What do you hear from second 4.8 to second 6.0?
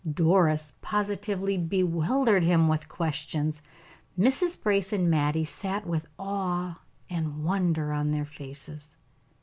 and Mattie sat